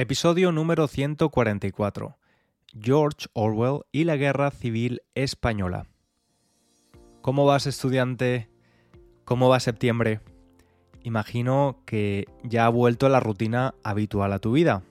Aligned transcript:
Episodio 0.00 0.52
número 0.52 0.86
144. 0.86 2.18
George 2.80 3.26
Orwell 3.32 3.80
y 3.90 4.04
la 4.04 4.14
Guerra 4.14 4.52
Civil 4.52 5.02
Española. 5.16 5.88
¿Cómo 7.20 7.46
vas 7.46 7.66
estudiante? 7.66 8.48
¿Cómo 9.24 9.48
va 9.48 9.58
septiembre? 9.58 10.20
Imagino 11.02 11.82
que 11.84 12.28
ya 12.44 12.66
ha 12.66 12.68
vuelto 12.68 13.08
la 13.08 13.18
rutina 13.18 13.74
habitual 13.82 14.32
a 14.32 14.38
tu 14.38 14.52
vida. 14.52 14.84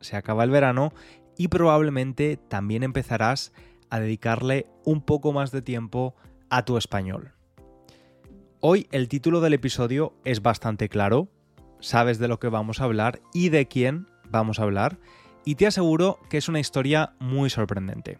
Se 0.00 0.14
acaba 0.14 0.44
el 0.44 0.50
verano 0.50 0.92
y 1.36 1.48
probablemente 1.48 2.36
también 2.36 2.84
empezarás 2.84 3.52
a 3.90 3.98
dedicarle 3.98 4.68
un 4.84 5.02
poco 5.02 5.32
más 5.32 5.50
de 5.50 5.62
tiempo 5.62 6.14
a 6.50 6.64
tu 6.64 6.76
español. 6.76 7.32
Hoy 8.60 8.86
el 8.92 9.08
título 9.08 9.40
del 9.40 9.54
episodio 9.54 10.14
es 10.24 10.40
bastante 10.40 10.88
claro, 10.88 11.26
sabes 11.80 12.20
de 12.20 12.28
lo 12.28 12.38
que 12.38 12.46
vamos 12.46 12.80
a 12.80 12.84
hablar 12.84 13.20
y 13.34 13.48
de 13.48 13.66
quién 13.66 14.06
vamos 14.32 14.58
a 14.58 14.64
hablar, 14.64 14.98
y 15.44 15.54
te 15.54 15.68
aseguro 15.68 16.18
que 16.28 16.38
es 16.38 16.48
una 16.48 16.58
historia 16.58 17.12
muy 17.20 17.50
sorprendente. 17.50 18.18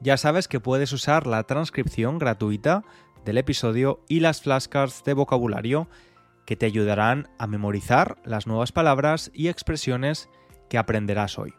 Ya 0.00 0.16
sabes 0.16 0.48
que 0.48 0.58
puedes 0.60 0.92
usar 0.92 1.26
la 1.26 1.42
transcripción 1.44 2.18
gratuita 2.18 2.84
del 3.24 3.38
episodio 3.38 4.00
y 4.08 4.20
las 4.20 4.42
flashcards 4.42 5.02
de 5.04 5.14
vocabulario 5.14 5.88
que 6.44 6.56
te 6.56 6.66
ayudarán 6.66 7.30
a 7.38 7.46
memorizar 7.46 8.18
las 8.24 8.46
nuevas 8.46 8.70
palabras 8.70 9.30
y 9.32 9.48
expresiones 9.48 10.28
que 10.68 10.76
aprenderás 10.78 11.38
hoy. 11.38 11.54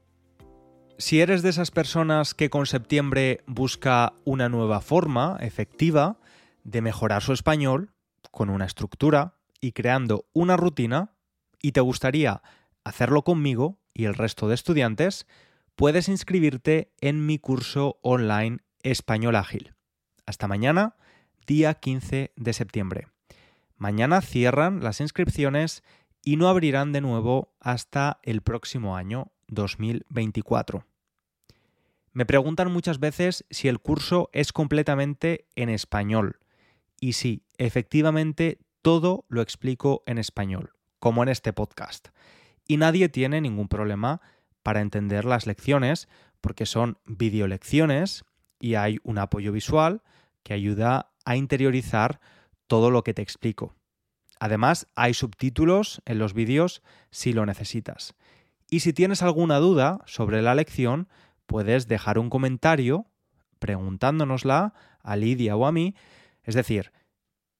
Si 0.97 1.21
eres 1.21 1.43
de 1.43 1.51
esas 1.51 1.73
personas 1.73 2.34
que 2.34 2.51
con 2.51 2.66
septiembre 2.66 3.43
busca 3.47 4.12
una 4.25 4.48
nueva 4.48 4.80
forma 4.80 5.37
efectiva 5.41 6.20
de 6.62 6.83
mejorar 6.83 7.20
su 7.20 7.33
español, 7.33 7.93
con 8.30 8.48
una 8.48 8.65
estructura 8.65 9.34
y 9.61 9.72
creando 9.72 10.27
una 10.33 10.56
rutina, 10.56 11.17
y 11.61 11.72
te 11.72 11.81
gustaría 11.81 12.42
hacerlo 12.84 13.22
conmigo 13.22 13.81
y 13.92 14.05
el 14.05 14.15
resto 14.15 14.48
de 14.48 14.55
estudiantes, 14.55 15.27
puedes 15.75 16.09
inscribirte 16.09 16.92
en 17.00 17.27
mi 17.27 17.39
curso 17.39 17.98
online 18.03 18.59
Español 18.84 19.34
Ágil. 19.34 19.75
Hasta 20.27 20.47
mañana, 20.47 20.95
día 21.45 21.75
15 21.75 22.33
de 22.37 22.53
septiembre. 22.53 23.09
Mañana 23.77 24.20
cierran 24.20 24.83
las 24.83 25.00
inscripciones 25.00 25.83
y 26.22 26.37
no 26.37 26.48
abrirán 26.48 26.92
de 26.92 27.00
nuevo 27.00 27.53
hasta 27.59 28.20
el 28.22 28.42
próximo 28.42 28.97
año 28.97 29.34
2024. 29.48 30.87
Me 32.12 32.27
preguntan 32.27 32.73
muchas 32.73 33.00
veces 33.00 33.45
si 33.50 33.69
el 33.69 33.81
curso 33.81 34.31
es 34.33 34.53
completamente 34.53 35.47
en 35.56 35.69
español. 35.69 36.39
Y 37.00 37.14
sí, 37.14 37.42
efectivamente 37.59 38.59
todo 38.83 39.25
lo 39.28 39.42
explico 39.42 40.05
en 40.06 40.19
español, 40.19 40.72
como 41.00 41.22
en 41.22 41.28
este 41.28 41.53
podcast. 41.53 42.09
Y 42.69 42.77
nadie 42.77 43.09
tiene 43.09 43.41
ningún 43.41 43.69
problema 43.69 44.20
para 44.62 44.81
entender 44.81 45.25
las 45.25 45.47
lecciones, 45.47 46.09
porque 46.41 46.67
son 46.67 46.98
videolecciones 47.05 48.25
y 48.61 48.77
hay 48.77 48.98
un 49.03 49.19
apoyo 49.19 49.53
visual 49.53 50.03
que 50.42 50.55
ayuda 50.55 51.11
a 51.25 51.37
interiorizar 51.37 52.20
todo 52.67 52.91
lo 52.91 53.03
que 53.03 53.15
te 53.15 53.22
explico. 53.22 53.75
Además, 54.39 54.87
hay 54.95 55.15
subtítulos 55.15 56.03
en 56.05 56.19
los 56.19 56.34
vídeos 56.34 56.83
si 57.11 57.33
lo 57.33 57.47
necesitas. 57.47 58.15
Y 58.75 58.80
si 58.80 58.92
tienes 58.92 59.22
alguna 59.22 59.61
duda 59.61 60.00
sobre 60.05 60.42
la 60.42 60.56
lección, 60.56 61.08
puedes 61.47 61.86
dejar 61.86 62.19
un 62.19 62.28
comentario 62.28 63.06
preguntándonosla 63.61 64.75
a 65.00 65.14
Lidia 65.14 65.55
o 65.55 65.66
a 65.66 65.70
mí. 65.70 65.94
Es 66.42 66.56
decir, 66.56 66.91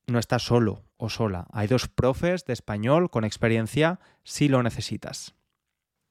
no 0.09 0.19
estás 0.19 0.43
solo 0.43 0.83
o 0.97 1.11
sola. 1.11 1.47
Hay 1.53 1.69
dos 1.69 1.87
profes 1.87 2.47
de 2.47 2.53
español 2.53 3.11
con 3.11 3.23
experiencia 3.23 4.01
si 4.25 4.49
lo 4.49 4.61
necesitas. 4.65 5.37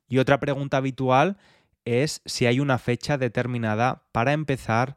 Y 0.07 0.19
otra 0.19 0.39
pregunta 0.39 0.78
habitual 0.78 1.35
es 1.83 2.22
si 2.23 2.45
hay 2.45 2.61
una 2.61 2.78
fecha 2.78 3.17
determinada 3.17 4.05
para 4.13 4.31
empezar 4.31 4.95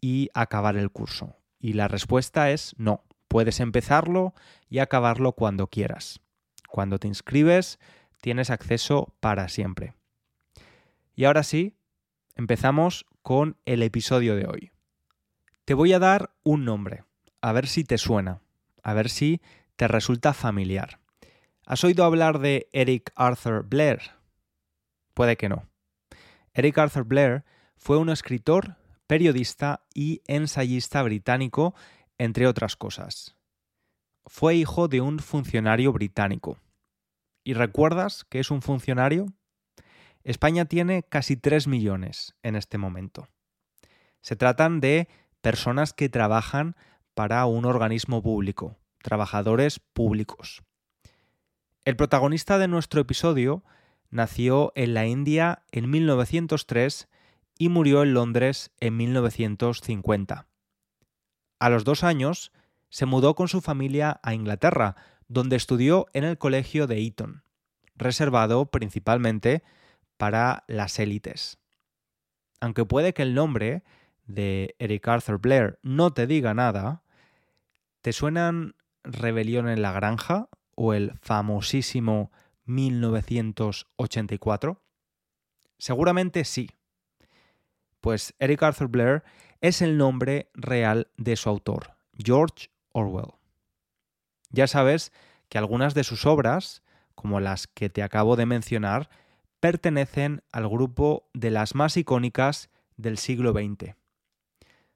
y 0.00 0.30
acabar 0.34 0.76
el 0.76 0.92
curso. 0.92 1.34
Y 1.58 1.72
la 1.72 1.88
respuesta 1.88 2.52
es 2.52 2.76
no. 2.78 3.02
Puedes 3.26 3.58
empezarlo 3.58 4.34
y 4.68 4.78
acabarlo 4.78 5.32
cuando 5.32 5.66
quieras. 5.66 6.20
Cuando 6.68 7.00
te 7.00 7.08
inscribes, 7.08 7.80
tienes 8.20 8.50
acceso 8.50 9.14
para 9.20 9.48
siempre. 9.48 9.94
Y 11.14 11.24
ahora 11.24 11.42
sí, 11.42 11.76
empezamos 12.36 13.06
con 13.22 13.56
el 13.64 13.82
episodio 13.82 14.36
de 14.36 14.46
hoy. 14.46 14.70
Te 15.64 15.74
voy 15.74 15.92
a 15.92 15.98
dar 15.98 16.30
un 16.44 16.64
nombre, 16.64 17.04
a 17.40 17.52
ver 17.52 17.66
si 17.66 17.84
te 17.84 17.98
suena, 17.98 18.40
a 18.82 18.94
ver 18.94 19.10
si 19.10 19.40
te 19.76 19.88
resulta 19.88 20.32
familiar. 20.32 21.00
¿Has 21.66 21.84
oído 21.84 22.04
hablar 22.04 22.38
de 22.38 22.68
Eric 22.72 23.12
Arthur 23.14 23.64
Blair? 23.64 24.00
Puede 25.12 25.36
que 25.36 25.48
no. 25.48 25.68
Eric 26.54 26.78
Arthur 26.78 27.04
Blair 27.04 27.44
fue 27.76 27.98
un 27.98 28.08
escritor, 28.08 28.76
periodista 29.06 29.84
y 29.92 30.22
ensayista 30.26 31.02
británico, 31.02 31.74
entre 32.16 32.46
otras 32.46 32.76
cosas. 32.76 33.36
Fue 34.26 34.54
hijo 34.54 34.88
de 34.88 35.00
un 35.00 35.18
funcionario 35.18 35.92
británico. 35.92 36.58
¿Y 37.48 37.54
recuerdas 37.54 38.26
que 38.28 38.40
es 38.40 38.50
un 38.50 38.60
funcionario? 38.60 39.24
España 40.22 40.66
tiene 40.66 41.02
casi 41.02 41.38
3 41.38 41.66
millones 41.66 42.34
en 42.42 42.56
este 42.56 42.76
momento. 42.76 43.26
Se 44.20 44.36
tratan 44.36 44.80
de 44.80 45.08
personas 45.40 45.94
que 45.94 46.10
trabajan 46.10 46.76
para 47.14 47.46
un 47.46 47.64
organismo 47.64 48.22
público, 48.22 48.76
trabajadores 49.02 49.80
públicos. 49.80 50.62
El 51.86 51.96
protagonista 51.96 52.58
de 52.58 52.68
nuestro 52.68 53.00
episodio 53.00 53.64
nació 54.10 54.70
en 54.74 54.92
la 54.92 55.06
India 55.06 55.62
en 55.72 55.88
1903 55.88 57.08
y 57.56 57.70
murió 57.70 58.02
en 58.02 58.12
Londres 58.12 58.72
en 58.78 58.94
1950. 58.98 60.48
A 61.60 61.70
los 61.70 61.84
dos 61.84 62.04
años 62.04 62.52
se 62.90 63.06
mudó 63.06 63.34
con 63.34 63.48
su 63.48 63.62
familia 63.62 64.20
a 64.22 64.34
Inglaterra, 64.34 64.96
donde 65.28 65.56
estudió 65.56 66.06
en 66.12 66.24
el 66.24 66.36
colegio 66.38 66.86
de 66.86 67.04
Eton, 67.04 67.42
reservado 67.94 68.66
principalmente 68.66 69.62
para 70.16 70.64
las 70.66 70.98
élites. 70.98 71.58
Aunque 72.60 72.84
puede 72.84 73.14
que 73.14 73.22
el 73.22 73.34
nombre 73.34 73.84
de 74.26 74.74
Eric 74.78 75.08
Arthur 75.08 75.38
Blair 75.38 75.78
no 75.82 76.12
te 76.12 76.26
diga 76.26 76.52
nada, 76.54 77.02
¿te 78.00 78.12
suenan 78.12 78.74
Rebelión 79.04 79.68
en 79.68 79.82
la 79.82 79.92
Granja 79.92 80.48
o 80.74 80.92
el 80.92 81.12
famosísimo 81.20 82.32
1984? 82.64 84.82
Seguramente 85.78 86.44
sí. 86.44 86.70
Pues 88.00 88.34
Eric 88.38 88.62
Arthur 88.62 88.88
Blair 88.88 89.24
es 89.60 89.82
el 89.82 89.96
nombre 89.96 90.50
real 90.54 91.10
de 91.16 91.34
su 91.36 91.48
autor, 91.48 91.96
George 92.16 92.70
Orwell. 92.92 93.37
Ya 94.50 94.66
sabes 94.66 95.12
que 95.48 95.58
algunas 95.58 95.94
de 95.94 96.04
sus 96.04 96.26
obras, 96.26 96.82
como 97.14 97.40
las 97.40 97.66
que 97.66 97.90
te 97.90 98.02
acabo 98.02 98.36
de 98.36 98.46
mencionar, 98.46 99.08
pertenecen 99.60 100.42
al 100.52 100.68
grupo 100.68 101.28
de 101.34 101.50
las 101.50 101.74
más 101.74 101.96
icónicas 101.96 102.70
del 102.96 103.18
siglo 103.18 103.52
XX. 103.52 103.94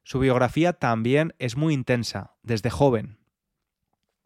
Su 0.05 0.19
biografía 0.19 0.73
también 0.73 1.35
es 1.39 1.57
muy 1.57 1.75
intensa, 1.75 2.35
desde 2.43 2.71
joven. 2.71 3.19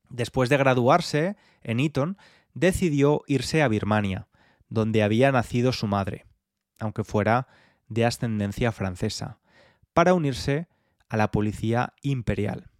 Después 0.08 0.48
de 0.48 0.56
graduarse 0.56 1.36
en 1.62 1.80
Eton, 1.80 2.16
decidió 2.54 3.22
irse 3.26 3.62
a 3.62 3.68
Birmania, 3.68 4.28
donde 4.68 5.02
había 5.02 5.30
nacido 5.32 5.72
su 5.72 5.86
madre, 5.86 6.26
aunque 6.78 7.04
fuera 7.04 7.48
de 7.88 8.04
ascendencia 8.04 8.72
francesa, 8.72 9.38
para 9.92 10.14
unirse 10.14 10.68
a 11.08 11.16
la 11.16 11.30
policía 11.30 11.92
imperial. 12.02 12.70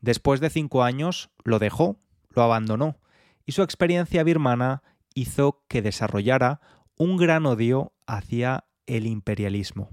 Después 0.00 0.40
de 0.40 0.50
cinco 0.50 0.82
años 0.82 1.30
lo 1.44 1.58
dejó, 1.58 2.00
lo 2.30 2.42
abandonó, 2.42 2.98
y 3.44 3.52
su 3.52 3.62
experiencia 3.62 4.22
birmana 4.22 4.82
hizo 5.14 5.64
que 5.68 5.82
desarrollara 5.82 6.60
un 6.96 7.16
gran 7.16 7.46
odio 7.46 7.92
hacia 8.06 8.64
el 8.86 9.06
imperialismo. 9.06 9.90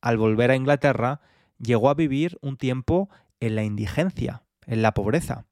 Al 0.00 0.16
volver 0.16 0.50
a 0.50 0.56
Inglaterra, 0.56 1.20
llegó 1.58 1.90
a 1.90 1.94
vivir 1.94 2.38
un 2.42 2.56
tiempo 2.56 3.10
en 3.40 3.54
la 3.54 3.64
indigencia, 3.64 4.44
en 4.66 4.82
la 4.82 4.94
pobreza. 4.94 5.46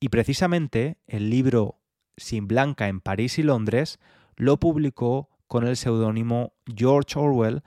Y 0.00 0.08
precisamente 0.10 0.98
el 1.06 1.30
libro 1.30 1.80
Sin 2.16 2.46
Blanca 2.46 2.88
en 2.88 3.00
París 3.00 3.38
y 3.38 3.42
Londres 3.42 3.98
lo 4.36 4.58
publicó 4.58 5.30
con 5.46 5.66
el 5.66 5.76
seudónimo 5.76 6.54
George 6.66 7.18
Orwell 7.18 7.62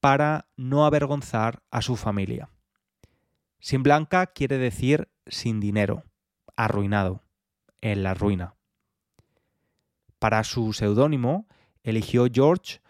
para 0.00 0.48
no 0.56 0.84
avergonzar 0.84 1.62
a 1.70 1.82
su 1.82 1.96
familia. 1.96 2.50
Sin 3.62 3.84
Blanca 3.84 4.26
quiere 4.26 4.58
decir 4.58 5.08
sin 5.28 5.60
dinero, 5.60 6.02
arruinado, 6.56 7.22
en 7.80 8.02
la 8.02 8.12
ruina. 8.12 8.56
Para 10.18 10.42
su 10.42 10.72
seudónimo 10.72 11.46
eligió 11.84 12.26
George 12.30 12.80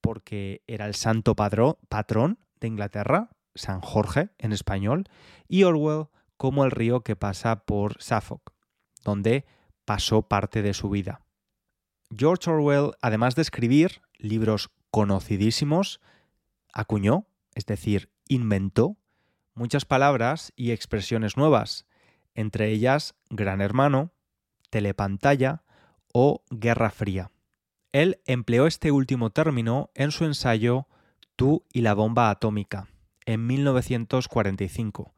porque 0.00 0.62
era 0.66 0.86
el 0.86 0.94
santo 0.94 1.36
patrón 1.36 2.38
de 2.60 2.66
Inglaterra, 2.66 3.28
San 3.54 3.82
Jorge 3.82 4.30
en 4.38 4.54
español, 4.54 5.04
y 5.48 5.64
Orwell 5.64 6.06
como 6.38 6.64
el 6.64 6.70
río 6.70 7.02
que 7.02 7.14
pasa 7.14 7.66
por 7.66 8.02
Suffolk, 8.02 8.54
donde 9.04 9.44
pasó 9.84 10.28
parte 10.28 10.62
de 10.62 10.72
su 10.72 10.88
vida. 10.88 11.26
George 12.10 12.50
Orwell, 12.50 12.92
además 13.02 13.34
de 13.34 13.42
escribir 13.42 14.00
libros 14.16 14.70
conocidísimos, 14.90 16.00
acuñó, 16.72 17.26
es 17.54 17.66
decir, 17.66 18.10
inventó 18.28 18.96
muchas 19.54 19.84
palabras 19.84 20.52
y 20.56 20.70
expresiones 20.70 21.36
nuevas, 21.36 21.86
entre 22.34 22.70
ellas 22.70 23.14
Gran 23.30 23.60
Hermano, 23.60 24.12
telepantalla 24.70 25.62
o 26.12 26.42
Guerra 26.50 26.90
Fría. 26.90 27.30
Él 27.92 28.20
empleó 28.26 28.66
este 28.66 28.90
último 28.90 29.30
término 29.30 29.90
en 29.94 30.10
su 30.10 30.24
ensayo 30.24 30.86
Tú 31.36 31.64
y 31.72 31.80
la 31.80 31.94
bomba 31.94 32.30
atómica, 32.30 32.88
en 33.24 33.46
1945, 33.46 35.14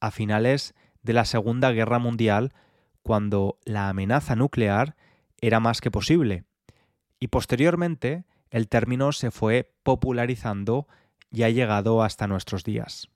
a 0.00 0.10
finales 0.10 0.74
de 1.02 1.12
la 1.12 1.24
Segunda 1.24 1.70
Guerra 1.72 1.98
Mundial, 1.98 2.52
cuando 3.02 3.58
la 3.64 3.88
amenaza 3.88 4.36
nuclear 4.36 4.96
era 5.40 5.60
más 5.60 5.80
que 5.80 5.90
posible. 5.90 6.44
Y 7.20 7.28
posteriormente 7.28 8.24
el 8.50 8.68
término 8.68 9.12
se 9.12 9.30
fue 9.30 9.74
popularizando 9.82 10.86
y 11.30 11.42
ha 11.42 11.50
llegado 11.50 12.02
hasta 12.02 12.26
nuestros 12.26 12.64
días. 12.64 13.08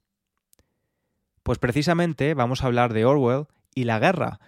Pues 1.43 1.57
precisamente 1.57 2.33
vamos 2.33 2.63
a 2.63 2.67
hablar 2.67 2.93
de 2.93 3.05
Orwell 3.05 3.47
y 3.73 3.85
la 3.85 3.99
guerra, 3.99 4.39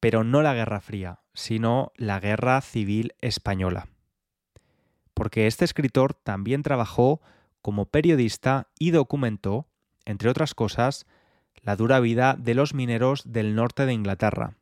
pero 0.00 0.24
no 0.24 0.42
la 0.42 0.54
Guerra 0.54 0.80
Fría, 0.80 1.20
sino 1.34 1.92
la 1.96 2.18
Guerra 2.18 2.60
Civil 2.60 3.14
Española. 3.20 3.88
Porque 5.14 5.46
este 5.46 5.64
escritor 5.64 6.14
también 6.14 6.62
trabajó 6.62 7.20
como 7.62 7.86
periodista 7.86 8.68
y 8.78 8.90
documentó, 8.90 9.68
entre 10.06 10.30
otras 10.30 10.54
cosas, 10.54 11.06
la 11.62 11.76
dura 11.76 12.00
vida 12.00 12.34
de 12.38 12.54
los 12.54 12.74
mineros 12.74 13.30
del 13.30 13.54
norte 13.54 13.86
de 13.86 13.92
Inglaterra. 13.92 14.56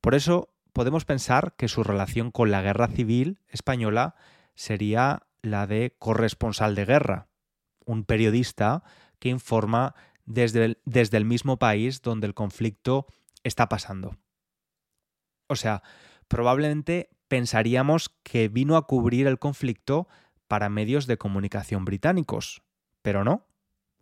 Por 0.00 0.14
eso 0.14 0.54
podemos 0.72 1.04
pensar 1.04 1.54
que 1.56 1.68
su 1.68 1.82
relación 1.82 2.30
con 2.30 2.50
la 2.50 2.62
guerra 2.62 2.88
civil 2.88 3.40
española 3.48 4.14
sería 4.54 5.24
la 5.42 5.66
de 5.66 5.96
corresponsal 5.98 6.74
de 6.74 6.84
guerra, 6.84 7.28
un 7.84 8.04
periodista 8.04 8.84
que 9.18 9.28
informa 9.28 9.94
desde 10.26 10.64
el, 10.64 10.78
desde 10.84 11.16
el 11.16 11.24
mismo 11.24 11.58
país 11.58 12.02
donde 12.02 12.26
el 12.26 12.34
conflicto 12.34 13.06
está 13.42 13.68
pasando. 13.68 14.16
O 15.48 15.56
sea, 15.56 15.82
probablemente 16.28 17.10
pensaríamos 17.28 18.10
que 18.22 18.48
vino 18.48 18.76
a 18.76 18.86
cubrir 18.86 19.26
el 19.26 19.38
conflicto 19.38 20.08
para 20.48 20.68
medios 20.68 21.06
de 21.06 21.18
comunicación 21.18 21.84
británicos, 21.84 22.62
pero 23.02 23.24
no, 23.24 23.46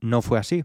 no 0.00 0.22
fue 0.22 0.38
así. 0.38 0.64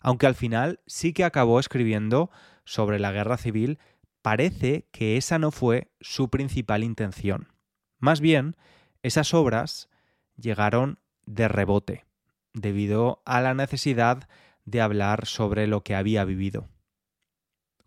Aunque 0.00 0.26
al 0.26 0.34
final 0.34 0.80
sí 0.86 1.12
que 1.12 1.24
acabó 1.24 1.58
escribiendo 1.58 2.30
sobre 2.64 2.98
la 2.98 3.12
guerra 3.12 3.36
civil, 3.36 3.78
parece 4.22 4.88
que 4.92 5.16
esa 5.16 5.38
no 5.38 5.50
fue 5.50 5.90
su 6.00 6.30
principal 6.30 6.84
intención. 6.84 7.52
Más 7.98 8.20
bien, 8.20 8.56
esas 9.02 9.34
obras 9.34 9.88
llegaron 10.36 10.98
de 11.26 11.48
rebote, 11.48 12.04
debido 12.52 13.22
a 13.24 13.40
la 13.40 13.54
necesidad 13.54 14.28
de 14.66 14.82
hablar 14.82 15.26
sobre 15.26 15.66
lo 15.66 15.82
que 15.82 15.94
había 15.94 16.24
vivido. 16.24 16.68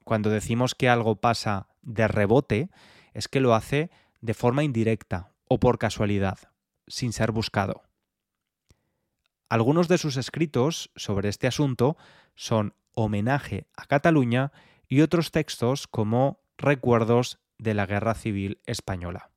Cuando 0.03 0.31
decimos 0.31 0.73
que 0.73 0.89
algo 0.89 1.17
pasa 1.17 1.67
de 1.83 2.07
rebote, 2.07 2.71
es 3.13 3.27
que 3.27 3.39
lo 3.39 3.53
hace 3.53 3.91
de 4.21 4.33
forma 4.33 4.63
indirecta 4.63 5.33
o 5.47 5.59
por 5.59 5.77
casualidad, 5.77 6.39
sin 6.87 7.13
ser 7.13 7.31
buscado. 7.31 7.83
Algunos 9.49 9.87
de 9.87 9.97
sus 9.97 10.17
escritos 10.17 10.91
sobre 10.95 11.29
este 11.29 11.47
asunto 11.47 11.97
son 12.35 12.73
Homenaje 12.93 13.67
a 13.75 13.85
Cataluña 13.85 14.51
y 14.87 15.01
otros 15.01 15.31
textos 15.31 15.87
como 15.87 16.39
Recuerdos 16.57 17.39
de 17.57 17.73
la 17.73 17.85
Guerra 17.85 18.15
Civil 18.15 18.61
Española. 18.65 19.31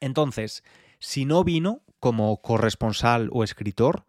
Entonces, 0.00 0.62
si 0.98 1.24
no 1.24 1.44
vino 1.44 1.82
como 1.98 2.40
corresponsal 2.42 3.28
o 3.32 3.44
escritor, 3.44 4.06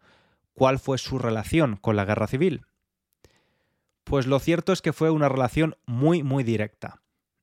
¿cuál 0.54 0.78
fue 0.78 0.98
su 0.98 1.18
relación 1.18 1.76
con 1.76 1.96
la 1.96 2.04
guerra 2.04 2.26
civil? 2.26 2.66
Pues 4.04 4.26
lo 4.26 4.38
cierto 4.38 4.72
es 4.72 4.82
que 4.82 4.92
fue 4.92 5.10
una 5.10 5.28
relación 5.28 5.76
muy, 5.86 6.22
muy 6.22 6.44
directa. 6.44 7.02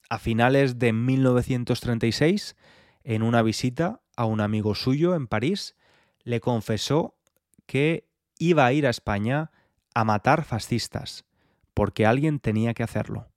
A 0.09 0.19
finales 0.19 0.79
de 0.79 0.91
1936, 0.91 2.55
en 3.03 3.23
una 3.23 3.41
visita 3.41 4.01
a 4.15 4.25
un 4.25 4.41
amigo 4.41 4.75
suyo 4.75 5.15
en 5.15 5.27
París, 5.27 5.75
le 6.23 6.41
confesó 6.41 7.15
que 7.65 8.07
iba 8.37 8.65
a 8.65 8.73
ir 8.73 8.87
a 8.87 8.89
España 8.89 9.51
a 9.93 10.03
matar 10.03 10.43
fascistas, 10.43 11.25
porque 11.73 12.05
alguien 12.05 12.39
tenía 12.39 12.73
que 12.73 12.83
hacerlo. 12.83 13.29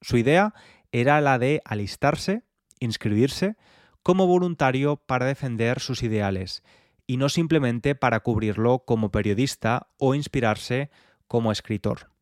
Su 0.00 0.16
idea 0.16 0.54
era 0.92 1.20
la 1.20 1.38
de 1.38 1.60
alistarse, 1.64 2.42
inscribirse, 2.80 3.56
como 4.02 4.26
voluntario 4.26 4.96
para 4.96 5.26
defender 5.26 5.80
sus 5.80 6.02
ideales, 6.02 6.62
y 7.08 7.16
no 7.16 7.30
simplemente 7.30 7.96
para 7.96 8.20
cubrirlo 8.20 8.80
como 8.80 9.10
periodista 9.10 9.88
o 9.96 10.14
inspirarse 10.14 10.90
como 11.26 11.50
escritor. 11.50 12.12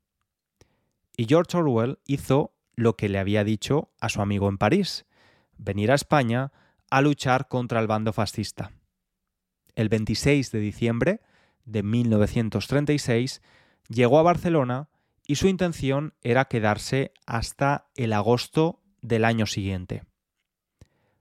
Y 1.17 1.27
George 1.27 1.59
Orwell 1.59 1.99
hizo 2.07 2.55
lo 2.77 2.97
que 2.97 3.09
le 3.09 3.19
había 3.19 3.43
dicho 3.43 3.91
a 4.01 4.09
su 4.09 4.23
amigo 4.23 4.49
en 4.49 4.59
París, 4.59 5.05
venir 5.59 5.91
a 5.91 5.97
España 5.97 6.53
a 6.89 7.01
luchar 7.03 7.49
contra 7.49 7.81
el 7.81 7.89
bando 7.89 8.13
fascista. 8.13 8.71
El 9.75 9.89
26 9.89 10.53
de 10.53 10.61
diciembre 10.61 11.21
de 11.65 11.83
1936 11.83 13.43
llegó 13.89 14.21
a 14.21 14.23
Barcelona 14.23 14.89
y 15.27 15.35
su 15.35 15.49
intención 15.49 16.15
era 16.23 16.45
quedarse 16.45 17.13
hasta 17.27 17.89
el 17.97 18.13
agosto 18.13 18.81
del 19.03 19.25
año 19.25 19.47
siguiente. 19.47 20.05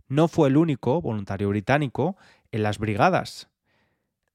No 0.08 0.28
fue 0.28 0.50
el 0.50 0.58
único 0.58 1.02
voluntario 1.02 1.50
británico 1.50 2.16
en 2.52 2.62
las 2.62 2.78
brigadas. 2.78 3.50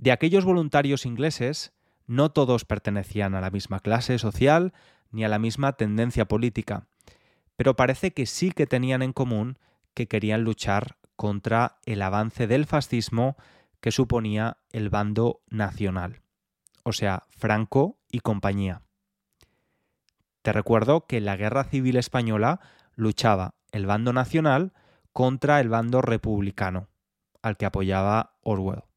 De 0.00 0.12
aquellos 0.12 0.46
voluntarios 0.46 1.04
ingleses, 1.04 1.74
no 2.06 2.30
todos 2.30 2.64
pertenecían 2.64 3.34
a 3.34 3.42
la 3.42 3.50
misma 3.50 3.80
clase 3.80 4.18
social 4.18 4.72
ni 5.10 5.24
a 5.24 5.28
la 5.28 5.38
misma 5.38 5.74
tendencia 5.74 6.24
política, 6.24 6.86
pero 7.54 7.76
parece 7.76 8.14
que 8.14 8.24
sí 8.24 8.50
que 8.50 8.66
tenían 8.66 9.02
en 9.02 9.12
común 9.12 9.58
que 9.92 10.08
querían 10.08 10.42
luchar 10.42 10.96
contra 11.16 11.76
el 11.84 12.00
avance 12.00 12.46
del 12.46 12.64
fascismo 12.64 13.36
que 13.82 13.90
suponía 13.90 14.56
el 14.72 14.88
bando 14.88 15.42
nacional, 15.50 16.22
o 16.82 16.94
sea, 16.94 17.26
Franco 17.28 17.98
y 18.10 18.20
compañía. 18.20 18.80
Te 20.40 20.54
recuerdo 20.54 21.04
que 21.06 21.18
en 21.18 21.26
la 21.26 21.36
Guerra 21.36 21.64
Civil 21.64 21.96
Española 21.96 22.60
luchaba 22.94 23.54
el 23.70 23.84
bando 23.84 24.14
nacional 24.14 24.72
contra 25.12 25.60
el 25.60 25.68
bando 25.68 26.00
republicano, 26.00 26.88
al 27.42 27.58
que 27.58 27.66
apoyaba 27.66 28.38
Orwell. 28.40 28.89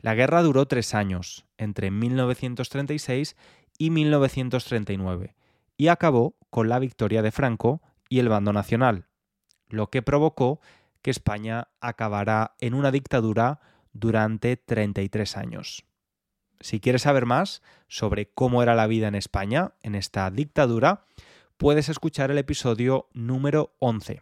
La 0.00 0.14
guerra 0.14 0.42
duró 0.42 0.66
tres 0.66 0.94
años, 0.94 1.46
entre 1.58 1.90
1936 1.90 3.36
y 3.78 3.90
1939, 3.90 5.34
y 5.76 5.88
acabó 5.88 6.36
con 6.48 6.68
la 6.68 6.78
victoria 6.78 7.22
de 7.22 7.32
Franco 7.32 7.82
y 8.08 8.18
el 8.18 8.28
bando 8.28 8.52
nacional, 8.52 9.06
lo 9.68 9.88
que 9.88 10.02
provocó 10.02 10.60
que 11.02 11.10
España 11.10 11.68
acabara 11.80 12.54
en 12.60 12.74
una 12.74 12.90
dictadura 12.90 13.60
durante 13.92 14.56
33 14.56 15.36
años. 15.36 15.84
Si 16.60 16.80
quieres 16.80 17.02
saber 17.02 17.26
más 17.26 17.62
sobre 17.88 18.30
cómo 18.30 18.62
era 18.62 18.74
la 18.74 18.86
vida 18.86 19.08
en 19.08 19.14
España 19.14 19.72
en 19.82 19.94
esta 19.94 20.30
dictadura, 20.30 21.06
puedes 21.56 21.88
escuchar 21.88 22.30
el 22.30 22.38
episodio 22.38 23.08
número 23.12 23.74
11. 23.78 24.20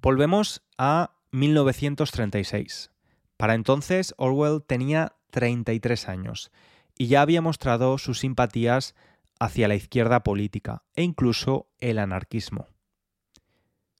Volvemos 0.00 0.62
a 0.76 1.16
1936. 1.30 2.93
Para 3.36 3.54
entonces 3.54 4.14
Orwell 4.16 4.62
tenía 4.62 5.16
33 5.30 6.08
años 6.08 6.52
y 6.96 7.08
ya 7.08 7.22
había 7.22 7.42
mostrado 7.42 7.98
sus 7.98 8.20
simpatías 8.20 8.94
hacia 9.40 9.68
la 9.68 9.74
izquierda 9.74 10.22
política 10.22 10.84
e 10.94 11.02
incluso 11.02 11.68
el 11.78 11.98
anarquismo. 11.98 12.68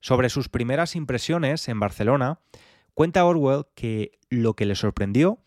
Sobre 0.01 0.29
sus 0.29 0.49
primeras 0.49 0.97
impresiones 0.97 1.69
en 1.69 1.81
Barcelona, 1.81 2.39
cuenta 2.93 3.25
Orwell 3.25 3.67
que 3.75 4.19
lo 4.29 4.55
que 4.55 4.67
le 4.67 4.77
sorprendió 4.77 5.39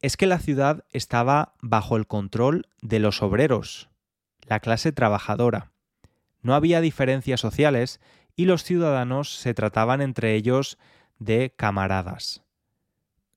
es 0.00 0.16
que 0.16 0.26
la 0.26 0.38
ciudad 0.38 0.84
estaba 0.92 1.54
bajo 1.60 1.96
el 1.96 2.06
control 2.06 2.68
de 2.82 3.00
los 3.00 3.22
obreros, 3.22 3.88
la 4.42 4.60
clase 4.60 4.92
trabajadora. 4.92 5.72
No 6.42 6.54
había 6.54 6.80
diferencias 6.80 7.40
sociales 7.40 8.00
y 8.36 8.44
los 8.44 8.62
ciudadanos 8.62 9.34
se 9.34 9.54
trataban 9.54 10.00
entre 10.00 10.34
ellos 10.34 10.78
de 11.18 11.54
camaradas. 11.56 12.45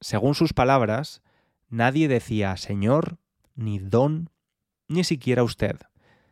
Según 0.02 0.36
sus 0.36 0.54
palabras, 0.54 1.22
nadie 1.70 2.08
decía 2.08 2.56
señor, 2.58 3.18
ni 3.56 3.80
don, 3.80 4.30
ni 4.88 5.04
siquiera 5.04 5.44
usted, 5.44 5.78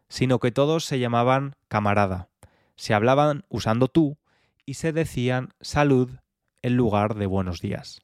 sino 0.09 0.39
que 0.39 0.51
todos 0.51 0.85
se 0.85 0.99
llamaban 0.99 1.55
camarada, 1.67 2.29
se 2.75 2.93
hablaban 2.93 3.43
usando 3.49 3.87
tú 3.87 4.17
y 4.65 4.75
se 4.75 4.93
decían 4.93 5.53
salud 5.59 6.19
en 6.61 6.77
lugar 6.77 7.15
de 7.15 7.25
buenos 7.25 7.59
días. 7.59 8.01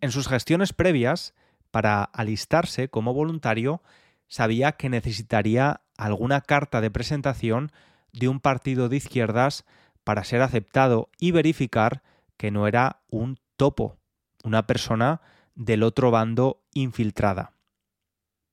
En 0.00 0.12
sus 0.12 0.28
gestiones 0.28 0.72
previas, 0.72 1.34
para 1.70 2.02
alistarse 2.02 2.88
como 2.88 3.12
voluntario, 3.12 3.82
sabía 4.28 4.72
que 4.72 4.88
necesitaría 4.88 5.82
alguna 5.98 6.40
carta 6.40 6.80
de 6.80 6.90
presentación 6.90 7.70
de 8.12 8.28
un 8.28 8.40
partido 8.40 8.88
de 8.88 8.96
izquierdas 8.96 9.66
para 10.04 10.24
ser 10.24 10.40
aceptado 10.40 11.10
y 11.18 11.32
verificar 11.32 12.02
que 12.38 12.50
no 12.50 12.66
era 12.66 13.02
un 13.08 13.38
topo, 13.60 13.98
una 14.42 14.66
persona 14.66 15.20
del 15.54 15.82
otro 15.82 16.10
bando 16.10 16.64
infiltrada. 16.72 17.52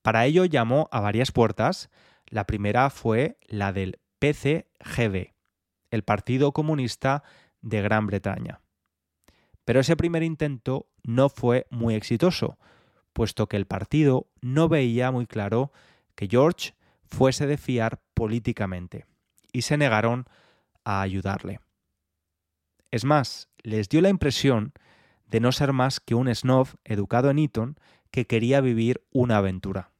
Para 0.01 0.25
ello 0.25 0.43
llamó 0.43 0.89
a 0.91 0.99
varias 0.99 1.31
puertas. 1.31 1.89
La 2.25 2.45
primera 2.45 2.89
fue 2.89 3.39
la 3.47 3.71
del 3.71 4.01
PCGB, 4.19 5.33
el 5.91 6.03
Partido 6.03 6.51
Comunista 6.51 7.23
de 7.61 7.81
Gran 7.81 8.05
Bretaña. 8.05 8.59
Pero 9.63 9.79
ese 9.79 9.95
primer 9.95 10.23
intento 10.23 10.89
no 11.03 11.29
fue 11.29 11.67
muy 11.69 11.95
exitoso, 11.95 12.57
puesto 13.13 13.47
que 13.47 13.55
el 13.55 13.65
partido 13.65 14.27
no 14.41 14.67
veía 14.67 15.09
muy 15.11 15.25
claro 15.25 15.71
que 16.15 16.27
George 16.29 16.73
fuese 17.05 17.47
de 17.47 17.55
fiar 17.55 18.01
políticamente, 18.13 19.05
y 19.53 19.61
se 19.61 19.77
negaron 19.77 20.25
a 20.83 20.99
ayudarle. 20.99 21.61
Es 22.91 23.05
más, 23.05 23.47
les 23.59 23.87
dio 23.87 24.01
la 24.01 24.09
impresión 24.09 24.73
de 25.27 25.39
no 25.39 25.51
ser 25.51 25.73
más 25.73 25.99
que 25.99 26.15
un 26.15 26.33
snob 26.33 26.67
educado 26.83 27.29
en 27.29 27.39
Eton 27.39 27.79
que 28.11 28.25
quería 28.27 28.61
vivir 28.61 29.05
una 29.11 29.37
aventura. 29.37 29.91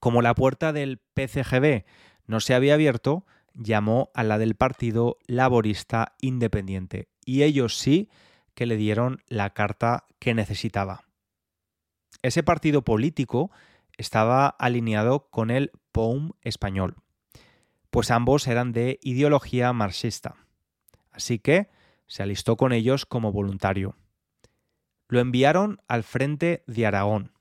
Como 0.00 0.22
la 0.22 0.34
puerta 0.34 0.72
del 0.72 0.98
PCGB 1.14 1.84
no 2.26 2.40
se 2.40 2.54
había 2.54 2.74
abierto, 2.74 3.26
llamó 3.54 4.10
a 4.14 4.22
la 4.22 4.38
del 4.38 4.54
Partido 4.54 5.18
Laborista 5.26 6.14
Independiente 6.20 7.08
y 7.24 7.42
ellos 7.42 7.76
sí 7.76 8.08
que 8.54 8.66
le 8.66 8.76
dieron 8.76 9.22
la 9.28 9.50
carta 9.50 10.06
que 10.18 10.34
necesitaba. 10.34 11.04
Ese 12.22 12.42
partido 12.42 12.82
político 12.82 13.50
estaba 13.96 14.48
alineado 14.48 15.28
con 15.30 15.50
el 15.50 15.72
POUM 15.92 16.32
español, 16.42 16.96
pues 17.90 18.10
ambos 18.10 18.46
eran 18.46 18.72
de 18.72 18.98
ideología 19.02 19.72
marxista. 19.72 20.36
Así 21.10 21.38
que 21.38 21.68
se 22.08 22.22
alistó 22.22 22.56
con 22.56 22.72
ellos 22.72 23.06
como 23.06 23.30
voluntario. 23.30 23.96
Lo 25.08 25.20
enviaron 25.20 25.80
al 25.86 26.02
frente 26.02 26.64
de 26.66 26.86
Aragón, 26.86 27.32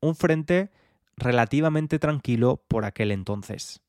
un 0.00 0.16
frente 0.16 0.72
relativamente 1.16 1.98
tranquilo 1.98 2.64
por 2.68 2.84
aquel 2.84 3.10
entonces. 3.10 3.82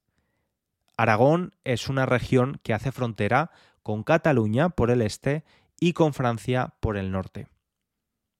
Aragón 0.98 1.56
es 1.64 1.90
una 1.90 2.06
región 2.06 2.60
que 2.64 2.74
hace 2.74 2.92
frontera 2.92 3.52
con 3.84 4.04
Cataluña 4.04 4.70
por 4.70 4.92
el 4.92 5.02
este 5.02 5.46
y 5.80 5.94
con 5.94 6.14
Francia 6.14 6.74
por 6.80 6.98
el 6.98 7.12
norte. 7.12 7.48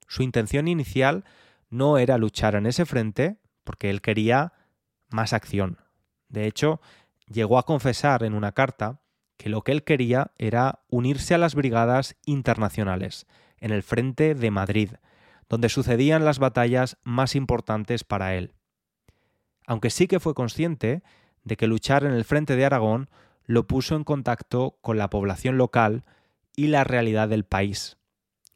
Su 0.08 0.24
intención 0.24 0.68
inicial 0.68 1.24
no 1.70 1.98
era 1.98 2.18
luchar 2.18 2.56
en 2.56 2.66
ese 2.66 2.86
frente, 2.86 3.38
porque 3.64 3.90
él 3.90 4.02
quería 4.02 4.54
más 5.10 5.34
acción. 5.34 5.78
De 6.30 6.48
hecho, 6.48 6.82
llegó 7.28 7.60
a 7.60 7.64
confesar 7.64 8.24
en 8.24 8.34
una 8.34 8.54
carta 8.54 9.02
que 9.38 9.50
lo 9.50 9.64
que 9.64 9.72
él 9.72 9.84
quería 9.84 10.32
era 10.38 10.80
unirse 10.90 11.34
a 11.36 11.38
las 11.38 11.56
brigadas 11.56 12.16
internacionales 12.26 13.28
en 13.60 13.72
el 13.72 13.84
frente 13.84 14.36
de 14.36 14.52
Madrid, 14.52 14.92
donde 15.50 15.70
sucedían 15.70 16.26
las 16.26 16.40
batallas 16.40 16.98
más 17.04 17.36
importantes 17.36 18.04
para 18.04 18.36
él. 18.36 18.54
Aunque 19.66 19.90
sí 19.90 20.08
que 20.08 20.20
fue 20.20 20.34
consciente 20.34 21.04
de 21.44 21.58
que 21.58 21.68
luchar 21.68 22.04
en 22.04 22.12
el 22.12 22.26
frente 22.26 22.56
de 22.56 22.66
Aragón 22.66 23.10
lo 23.46 23.68
puso 23.68 23.96
en 23.96 24.04
contacto 24.04 24.78
con 24.82 24.98
la 24.98 25.10
población 25.10 25.58
local 25.58 26.04
y 26.56 26.68
la 26.68 26.84
realidad 26.84 27.30
del 27.30 27.46
país, 27.46 27.98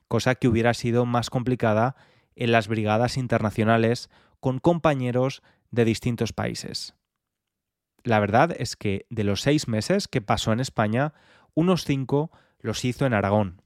cosa 0.07 0.35
que 0.35 0.47
hubiera 0.47 0.73
sido 0.73 1.05
más 1.05 1.29
complicada 1.29 1.95
en 2.35 2.51
las 2.51 2.67
brigadas 2.67 3.17
internacionales 3.17 4.09
con 4.39 4.59
compañeros 4.59 5.43
de 5.69 5.85
distintos 5.85 6.33
países. 6.33 6.95
La 8.03 8.19
verdad 8.19 8.55
es 8.57 8.75
que 8.75 9.05
de 9.09 9.23
los 9.23 9.41
seis 9.41 9.67
meses 9.67 10.07
que 10.07 10.21
pasó 10.21 10.53
en 10.53 10.59
España, 10.59 11.13
unos 11.53 11.85
cinco 11.85 12.31
los 12.59 12.83
hizo 12.85 13.05
en 13.05 13.13
Aragón. 13.13 13.61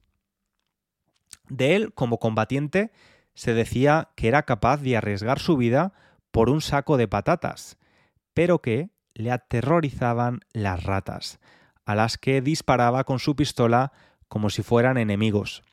De 1.48 1.76
él, 1.76 1.94
como 1.94 2.20
combatiente, 2.20 2.92
se 3.34 3.54
decía 3.54 4.10
que 4.16 4.28
era 4.28 4.44
capaz 4.44 4.78
de 4.78 4.98
arriesgar 4.98 5.40
su 5.40 5.58
vida 5.58 5.94
por 6.32 6.50
un 6.50 6.62
saco 6.62 6.98
de 6.98 7.08
patatas, 7.08 7.78
pero 8.34 8.62
que 8.62 8.90
le 9.14 9.32
aterrorizaban 9.32 10.42
las 10.52 10.84
ratas, 10.84 11.40
a 11.86 11.96
las 11.96 12.18
que 12.18 12.42
disparaba 12.42 13.04
con 13.04 13.20
su 13.20 13.36
pistola 13.36 13.94
como 14.28 14.50
si 14.50 14.64
fueran 14.64 14.98
enemigos. 14.98 15.64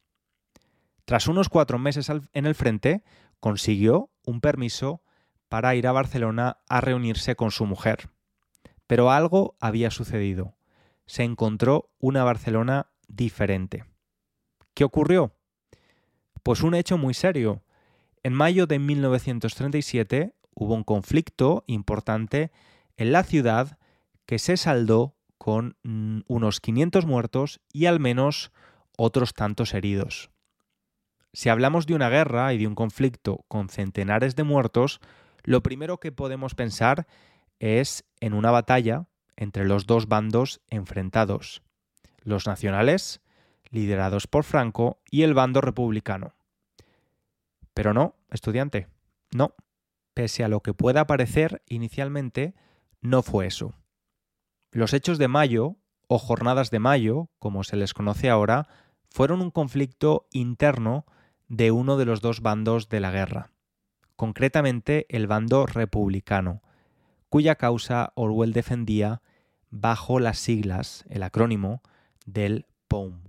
Tras 1.05 1.27
unos 1.27 1.49
cuatro 1.49 1.79
meses 1.79 2.09
en 2.11 2.47
el 2.47 2.55
frente, 2.55 3.03
consiguió 3.41 4.11
un 4.25 4.41
permiso 4.41 5.03
para 5.49 5.75
ir 5.75 5.87
a 5.87 5.93
Barcelona 5.93 6.59
a 6.69 6.81
reunirse 6.81 7.35
con 7.35 7.51
su 7.51 7.67
mujer. 7.67 8.12
Pero 8.87 9.11
algo 9.11 9.57
había 9.61 9.91
sucedido. 9.91 10.55
Se 11.07 11.25
encontró 11.25 11.91
una 11.99 12.25
Barcelona 12.25 12.91
diferente. 13.09 13.85
¿Qué 14.75 14.85
ocurrió? 14.85 15.35
Pues 16.43 16.63
un 16.63 16.75
hecho 16.75 16.99
muy 16.99 17.15
serio. 17.15 17.63
En 18.23 18.33
mayo 18.33 18.67
de 18.67 18.79
1937 18.79 20.35
hubo 20.55 20.75
un 20.75 20.85
conflicto 20.85 21.65
importante 21.67 22.51
en 22.97 23.13
la 23.13 23.25
ciudad 23.25 23.79
que 24.27 24.39
se 24.39 24.57
saldó 24.57 25.17
con 25.39 25.77
mm, 25.83 26.21
unos 26.29 26.61
500 26.61 27.05
muertos 27.07 27.61
y 27.73 27.87
al 27.87 28.01
menos 28.01 28.53
otros 28.97 29.35
tantos 29.35 29.75
heridos. 29.75 30.31
Si 31.33 31.49
hablamos 31.49 31.87
de 31.87 31.95
una 31.95 32.11
guerra 32.11 32.53
y 32.53 32.59
de 32.59 32.67
un 32.67 32.75
conflicto 32.75 33.45
con 33.49 33.69
centenares 33.69 34.37
de 34.37 34.45
muertos, 34.45 35.01
lo 35.43 35.63
primero 35.63 35.99
que 35.99 36.13
podemos 36.13 36.55
pensar 36.55 37.07
es 37.63 38.05
en 38.21 38.35
una 38.35 38.51
batalla 38.51 39.07
entre 39.37 39.65
los 39.65 39.87
dos 39.87 40.09
bandos 40.09 40.61
enfrentados, 40.69 41.63
los 42.23 42.47
nacionales, 42.47 43.21
liderados 43.71 44.27
por 44.27 44.43
Franco, 44.43 45.01
y 45.11 45.23
el 45.23 45.33
bando 45.33 45.61
republicano. 45.61 46.35
Pero 47.73 47.95
no, 47.95 48.17
estudiante, 48.31 48.89
no. 49.33 49.55
Pese 50.13 50.45
a 50.45 50.49
lo 50.49 50.61
que 50.61 50.75
pueda 50.75 51.07
parecer 51.07 51.63
inicialmente, 51.67 52.55
no 53.01 53.23
fue 53.23 53.47
eso. 53.47 53.75
Los 54.73 54.93
hechos 54.93 55.19
de 55.19 55.29
mayo, 55.29 55.77
o 56.09 56.19
jornadas 56.19 56.71
de 56.71 56.81
mayo, 56.81 57.31
como 57.39 57.65
se 57.65 57.77
les 57.77 57.95
conoce 57.95 58.29
ahora, 58.29 58.69
fueron 59.09 59.41
un 59.41 59.51
conflicto 59.51 60.27
interno 60.33 61.07
de 61.49 61.71
uno 61.71 61.97
de 61.97 62.07
los 62.07 62.21
dos 62.21 62.41
bandos 62.41 62.89
de 62.89 63.01
la 63.01 63.13
guerra, 63.13 63.53
concretamente 64.17 65.07
el 65.09 65.27
bando 65.27 65.67
republicano, 65.67 66.63
cuya 67.33 67.55
causa 67.55 68.13
Orwell 68.15 68.53
defendía 68.53 69.23
bajo 69.71 70.21
las 70.21 70.39
siglas, 70.39 71.07
el 71.09 71.23
acrónimo, 71.23 71.81
del 72.27 72.67
POUM. 72.89 73.23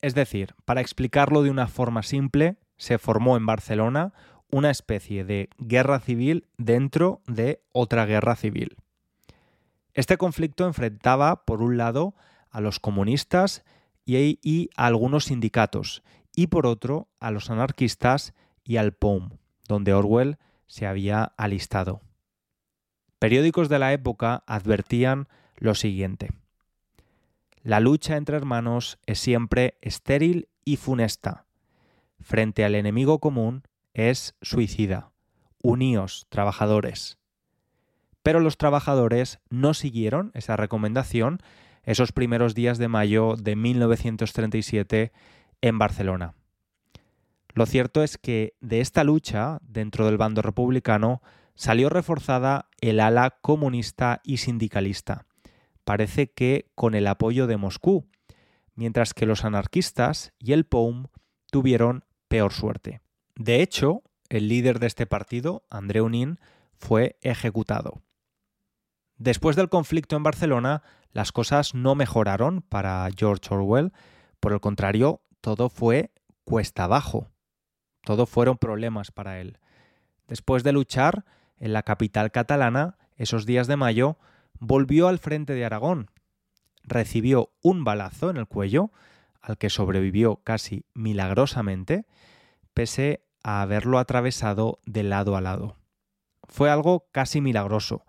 Es 0.00 0.16
decir, 0.16 0.56
para 0.64 0.80
explicarlo 0.80 1.44
de 1.44 1.50
una 1.50 1.68
forma 1.68 2.02
simple, 2.02 2.56
se 2.76 2.98
formó 2.98 3.36
en 3.36 3.46
Barcelona 3.46 4.12
una 4.50 4.72
especie 4.72 5.24
de 5.24 5.48
guerra 5.58 6.00
civil 6.00 6.48
dentro 6.58 7.22
de 7.28 7.62
otra 7.70 8.04
guerra 8.04 8.34
civil. 8.34 8.78
Este 9.94 10.16
conflicto 10.16 10.66
enfrentaba, 10.66 11.44
por 11.44 11.62
un 11.62 11.76
lado, 11.76 12.16
a 12.50 12.60
los 12.60 12.80
comunistas 12.80 13.64
y, 14.04 14.70
a 14.74 14.86
algunos 14.86 15.26
sindicatos, 15.26 16.02
y 16.34 16.48
por 16.48 16.66
otro, 16.66 17.06
a 17.20 17.30
los 17.30 17.48
anarquistas 17.48 18.34
y 18.64 18.78
al 18.78 18.90
POUM, 18.90 19.38
donde 19.68 19.94
Orwell 19.94 20.38
se 20.66 20.88
había 20.88 21.22
alistado. 21.36 22.00
Periódicos 23.18 23.68
de 23.68 23.78
la 23.78 23.92
época 23.92 24.44
advertían 24.46 25.28
lo 25.56 25.74
siguiente. 25.74 26.30
La 27.62 27.80
lucha 27.80 28.16
entre 28.16 28.36
hermanos 28.36 28.98
es 29.06 29.18
siempre 29.18 29.78
estéril 29.80 30.48
y 30.64 30.76
funesta. 30.76 31.46
Frente 32.20 32.64
al 32.64 32.74
enemigo 32.74 33.18
común 33.18 33.62
es 33.94 34.34
suicida. 34.42 35.10
Uníos, 35.62 36.26
trabajadores 36.28 37.18
pero 38.26 38.40
los 38.40 38.58
trabajadores 38.58 39.38
no 39.50 39.72
siguieron 39.72 40.32
esa 40.34 40.56
recomendación 40.56 41.38
esos 41.84 42.10
primeros 42.10 42.56
días 42.56 42.76
de 42.76 42.88
mayo 42.88 43.36
de 43.36 43.54
1937 43.54 45.12
en 45.60 45.78
Barcelona. 45.78 46.34
Lo 47.54 47.66
cierto 47.66 48.02
es 48.02 48.18
que 48.18 48.54
de 48.60 48.80
esta 48.80 49.04
lucha 49.04 49.58
dentro 49.62 50.06
del 50.06 50.16
bando 50.16 50.42
republicano 50.42 51.22
salió 51.56 51.88
reforzada 51.88 52.68
el 52.80 53.00
ala 53.00 53.38
comunista 53.42 54.20
y 54.22 54.36
sindicalista, 54.36 55.26
parece 55.84 56.30
que 56.30 56.70
con 56.74 56.94
el 56.94 57.06
apoyo 57.06 57.46
de 57.46 57.56
Moscú, 57.56 58.06
mientras 58.74 59.14
que 59.14 59.26
los 59.26 59.44
anarquistas 59.44 60.32
y 60.38 60.52
el 60.52 60.64
POUM 60.64 61.06
tuvieron 61.50 62.04
peor 62.28 62.52
suerte. 62.52 63.00
De 63.34 63.62
hecho, 63.62 64.02
el 64.28 64.48
líder 64.48 64.78
de 64.78 64.86
este 64.86 65.06
partido, 65.06 65.64
André 65.70 66.00
Unín, 66.00 66.38
fue 66.74 67.18
ejecutado. 67.22 68.02
Después 69.16 69.56
del 69.56 69.70
conflicto 69.70 70.16
en 70.16 70.22
Barcelona, 70.22 70.82
las 71.10 71.32
cosas 71.32 71.74
no 71.74 71.94
mejoraron 71.94 72.60
para 72.60 73.08
George 73.16 73.54
Orwell, 73.54 73.92
por 74.40 74.52
el 74.52 74.60
contrario, 74.60 75.22
todo 75.40 75.70
fue 75.70 76.12
cuesta 76.44 76.84
abajo. 76.84 77.30
Todo 78.04 78.26
fueron 78.26 78.58
problemas 78.58 79.10
para 79.10 79.40
él. 79.40 79.58
Después 80.28 80.62
de 80.62 80.72
luchar 80.72 81.24
en 81.58 81.72
la 81.72 81.82
capital 81.82 82.30
catalana, 82.30 82.98
esos 83.16 83.46
días 83.46 83.66
de 83.66 83.76
mayo, 83.76 84.18
volvió 84.58 85.08
al 85.08 85.18
frente 85.18 85.54
de 85.54 85.64
Aragón. 85.64 86.10
Recibió 86.84 87.50
un 87.62 87.84
balazo 87.84 88.30
en 88.30 88.36
el 88.36 88.46
cuello, 88.46 88.90
al 89.40 89.58
que 89.58 89.70
sobrevivió 89.70 90.36
casi 90.44 90.84
milagrosamente, 90.94 92.06
pese 92.74 93.24
a 93.42 93.62
haberlo 93.62 93.98
atravesado 93.98 94.80
de 94.86 95.02
lado 95.02 95.36
a 95.36 95.40
lado. 95.40 95.76
Fue 96.48 96.70
algo 96.70 97.08
casi 97.12 97.40
milagroso, 97.40 98.04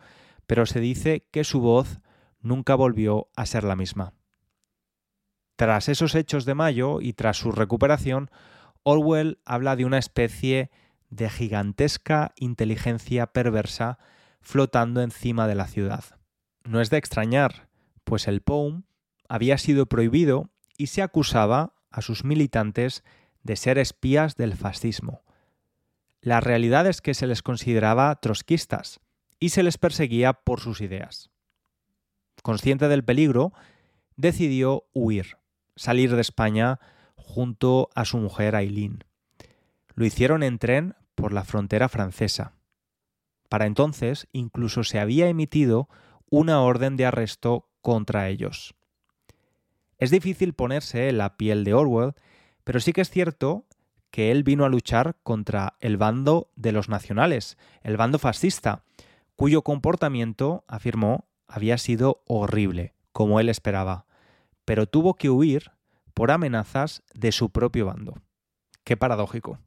pero 0.46 0.66
se 0.66 0.80
dice 0.80 1.28
que 1.32 1.44
su 1.44 1.60
voz 1.60 2.00
nunca 2.42 2.76
volvió 2.76 3.30
a 3.36 3.46
ser 3.46 3.64
la 3.64 3.76
misma. 3.76 4.14
Tras 5.56 5.90
esos 5.90 6.14
hechos 6.16 6.46
de 6.46 6.54
mayo 6.54 7.02
y 7.02 7.14
tras 7.14 7.38
su 7.38 7.52
recuperación, 7.52 8.30
Orwell 8.84 9.40
habla 9.44 9.76
de 9.76 9.86
una 9.86 9.98
especie 9.98 10.58
de 10.60 10.87
gigantesca 11.30 12.34
inteligencia 12.36 13.28
perversa 13.28 13.98
flotando 14.42 15.02
encima 15.02 15.48
de 15.48 15.56
la 15.56 15.68
ciudad. 15.68 16.04
No 16.64 16.82
es 16.82 16.90
de 16.90 16.98
extrañar, 16.98 17.70
pues 18.04 18.28
el 18.28 18.42
POUM 18.42 18.84
había 19.30 19.58
sido 19.58 19.86
prohibido 19.86 20.50
y 20.78 20.88
se 20.88 21.02
acusaba 21.02 21.74
a 21.92 22.02
sus 22.02 22.24
militantes 22.24 23.04
de 23.44 23.56
ser 23.56 23.78
espías 23.78 24.36
del 24.36 24.56
fascismo. 24.56 25.24
La 26.22 26.42
realidad 26.42 26.88
es 26.88 27.02
que 27.02 27.14
se 27.14 27.28
les 27.28 27.42
consideraba 27.42 28.16
trotskistas 28.16 29.00
y 29.40 29.50
se 29.50 29.64
les 29.64 29.78
perseguía 29.78 30.34
por 30.34 30.60
sus 30.60 30.82
ideas. 30.82 31.30
Consciente 32.44 32.88
del 32.88 33.04
peligro, 33.04 33.54
decidió 34.16 34.86
huir, 34.94 35.38
salir 35.76 36.16
de 36.16 36.22
España 36.22 36.80
junto 37.16 37.90
a 37.96 38.06
su 38.06 38.18
mujer 38.18 38.56
Aileen. 38.56 39.04
Lo 39.96 40.06
hicieron 40.06 40.44
en 40.44 40.60
tren 40.60 40.96
por 41.18 41.34
la 41.34 41.44
frontera 41.44 41.90
francesa. 41.90 42.54
Para 43.50 43.66
entonces 43.66 44.28
incluso 44.32 44.84
se 44.84 45.00
había 45.00 45.28
emitido 45.28 45.90
una 46.30 46.62
orden 46.62 46.96
de 46.96 47.08
arresto 47.08 47.70
contra 47.82 48.30
ellos. 48.30 48.76
Es 49.98 50.12
difícil 50.12 50.54
ponerse 50.54 51.12
la 51.12 51.36
piel 51.36 51.64
de 51.64 51.74
Orwell, 51.74 52.14
pero 52.64 52.80
sí 52.80 52.94
que 52.94 53.02
es 53.02 53.10
cierto 53.10 53.66
que 54.12 54.30
él 54.30 54.44
vino 54.44 54.64
a 54.64 54.70
luchar 54.70 55.18
contra 55.24 55.76
el 55.80 55.98
bando 55.98 56.52
de 56.56 56.72
los 56.72 56.88
nacionales, 56.88 57.58
el 57.82 57.98
bando 57.98 58.20
fascista, 58.20 58.84
cuyo 59.36 59.64
comportamiento, 59.64 60.66
afirmó, 60.68 61.26
había 61.48 61.80
sido 61.80 62.22
horrible, 62.28 62.94
como 63.12 63.40
él 63.40 63.50
esperaba, 63.50 64.06
pero 64.66 64.86
tuvo 64.86 65.16
que 65.16 65.32
huir 65.32 65.72
por 66.14 66.30
amenazas 66.30 67.02
de 67.16 67.32
su 67.32 67.50
propio 67.50 67.88
bando. 67.88 68.16
Qué 68.84 68.98
paradójico. 68.98 69.60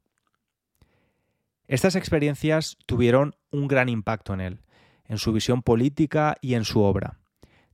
Estas 1.71 1.95
experiencias 1.95 2.77
tuvieron 2.85 3.37
un 3.49 3.69
gran 3.69 3.87
impacto 3.87 4.33
en 4.33 4.41
él, 4.41 4.59
en 5.05 5.17
su 5.17 5.31
visión 5.31 5.61
política 5.61 6.35
y 6.41 6.55
en 6.55 6.65
su 6.65 6.81
obra. 6.81 7.17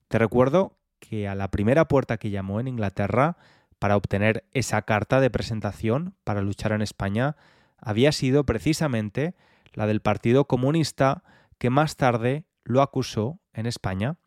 Te 0.07 0.19
recuerdo 0.19 0.77
que 0.99 1.27
a 1.27 1.33
la 1.33 1.49
primera 1.49 1.87
puerta 1.87 2.17
que 2.17 2.29
llamó 2.29 2.59
en 2.59 2.67
Inglaterra 2.67 3.37
para 3.79 3.97
obtener 3.97 4.45
esa 4.53 4.83
carta 4.83 5.19
de 5.19 5.31
presentación 5.31 6.13
para 6.23 6.43
luchar 6.43 6.73
en 6.73 6.83
España 6.83 7.37
había 7.75 8.11
sido 8.11 8.45
precisamente 8.45 9.33
la 9.73 9.87
del 9.87 10.01
Partido 10.01 10.45
Comunista 10.45 11.23
que 11.57 11.71
más 11.71 11.95
tarde 11.95 12.45
lo 12.65 12.83
acusó 12.83 13.39
en 13.51 13.65
España 13.65 14.17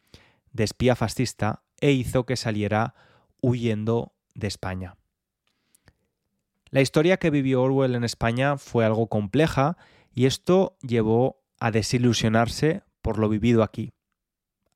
de 0.51 0.65
espía 0.65 0.97
fascista 0.97 1.63
e 1.81 1.93
hizo 1.93 2.27
que 2.27 2.35
saliera 2.35 2.97
huyendo 3.41 4.17
de 4.35 4.49
España. 4.49 4.97
La 6.71 6.81
historia 6.81 7.17
que 7.17 7.31
vivió 7.31 7.63
Orwell 7.63 7.97
en 7.97 8.05
España 8.05 8.57
fue 8.57 8.85
algo 8.85 9.09
compleja 9.09 9.77
y 10.13 10.27
esto 10.27 10.79
llevó 10.83 11.43
a 11.59 11.73
desilusionarse 11.73 12.83
por 13.03 13.19
lo 13.19 13.29
vivido 13.29 13.63
aquí. 13.65 13.93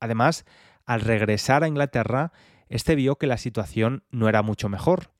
Además, 0.01 0.45
al 0.85 1.01
regresar 1.01 1.63
a 1.63 1.67
Inglaterra, 1.67 2.33
este 2.67 2.95
vio 2.95 3.17
que 3.17 3.27
la 3.27 3.37
situación 3.37 4.03
no 4.11 4.27
era 4.27 4.41
mucho 4.41 4.67
mejor. 4.67 5.13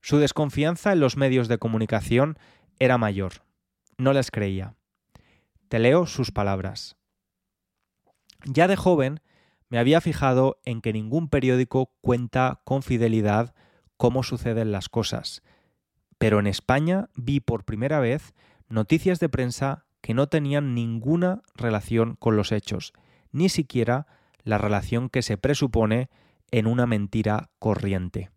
Su 0.00 0.18
desconfianza 0.18 0.92
en 0.92 1.00
los 1.00 1.16
medios 1.16 1.48
de 1.48 1.58
comunicación 1.58 2.38
era 2.78 2.96
mayor. 2.96 3.44
No 3.98 4.12
les 4.12 4.30
creía. 4.30 4.76
Te 5.68 5.78
leo 5.78 6.06
sus 6.06 6.30
palabras. 6.30 6.96
Ya 8.44 8.68
de 8.68 8.76
joven 8.76 9.20
me 9.68 9.78
había 9.78 10.00
fijado 10.00 10.60
en 10.64 10.80
que 10.80 10.92
ningún 10.92 11.28
periódico 11.28 11.92
cuenta 12.00 12.62
con 12.64 12.82
fidelidad 12.82 13.54
cómo 13.96 14.22
suceden 14.22 14.72
las 14.72 14.88
cosas, 14.88 15.42
pero 16.20 16.38
en 16.38 16.46
España 16.46 17.08
vi 17.14 17.40
por 17.40 17.64
primera 17.64 17.98
vez 17.98 18.34
noticias 18.68 19.20
de 19.20 19.30
prensa 19.30 19.86
que 20.02 20.12
no 20.12 20.26
tenían 20.26 20.74
ninguna 20.74 21.40
relación 21.54 22.14
con 22.14 22.36
los 22.36 22.52
hechos, 22.52 22.92
ni 23.32 23.48
siquiera 23.48 24.06
la 24.42 24.58
relación 24.58 25.08
que 25.08 25.22
se 25.22 25.38
presupone 25.38 26.10
en 26.50 26.66
una 26.66 26.86
mentira 26.86 27.48
corriente. 27.58 28.30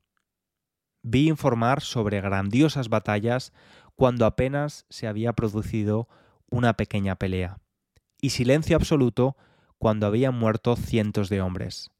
Vi 1.01 1.27
informar 1.27 1.81
sobre 1.81 2.21
grandiosas 2.21 2.87
batallas 2.87 3.51
cuando 3.95 4.25
apenas 4.25 4.85
se 4.89 5.05
había 5.05 5.33
producido 5.33 6.07
una 6.49 6.77
pequeña 6.77 7.15
pelea, 7.15 7.57
y 8.21 8.29
silencio 8.29 8.77
absoluto 8.77 9.35
cuando 9.77 10.07
habían 10.07 10.35
muerto 10.35 10.77
cientos 10.77 11.27
de 11.27 11.41
hombres. 11.41 11.91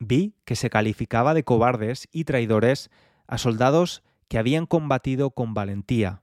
Vi 0.00 0.34
que 0.44 0.56
se 0.56 0.70
calificaba 0.70 1.34
de 1.34 1.44
cobardes 1.44 2.08
y 2.10 2.24
traidores 2.24 2.90
a 3.28 3.38
soldados 3.38 4.02
que 4.28 4.38
habían 4.38 4.66
combatido 4.66 5.30
con 5.30 5.54
valentía, 5.54 6.22